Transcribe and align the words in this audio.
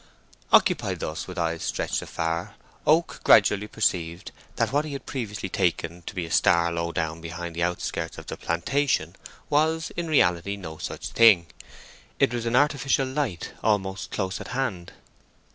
Occupied 0.51 0.99
thus, 0.99 1.27
with 1.27 1.37
eyes 1.37 1.61
stretched 1.61 2.01
afar, 2.01 2.55
Oak 2.87 3.19
gradually 3.23 3.67
perceived 3.67 4.31
that 4.55 4.71
what 4.73 4.83
he 4.83 4.93
had 4.93 5.05
previously 5.05 5.47
taken 5.47 6.01
to 6.07 6.15
be 6.15 6.25
a 6.25 6.31
star 6.31 6.71
low 6.71 6.91
down 6.91 7.21
behind 7.21 7.55
the 7.55 7.61
outskirts 7.61 8.17
of 8.17 8.25
the 8.25 8.35
plantation 8.35 9.15
was 9.47 9.91
in 9.95 10.07
reality 10.07 10.57
no 10.57 10.79
such 10.79 11.09
thing. 11.09 11.45
It 12.17 12.33
was 12.33 12.47
an 12.47 12.55
artificial 12.55 13.07
light, 13.07 13.51
almost 13.61 14.09
close 14.09 14.41
at 14.41 14.47
hand. 14.57 14.93